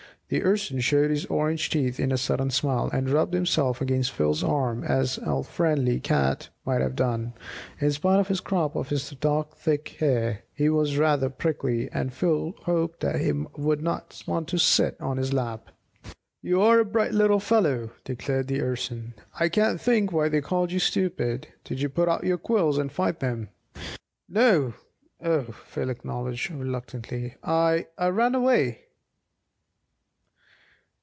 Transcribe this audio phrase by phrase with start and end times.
[0.33, 4.45] The Urson showed his orange teeth in a sudden smile, and rubbed himself against Phil's
[4.45, 7.33] arm as al friendly cat might have done.
[7.81, 9.57] In spite of his crop of thick dark
[9.89, 14.95] hair he was rather prickly, and Phil hoped that he would not want to sit
[15.01, 15.67] on his lap.
[16.41, 20.79] "You're a bright little fellow," declared the Urson; "I can't think why they called you
[20.79, 23.49] 'stupid.' Did you put out your quills and fight them?"
[24.29, 24.75] "No,
[25.21, 27.35] o," Phil acknowledged reluctantly.
[27.43, 28.85] "I I ran away."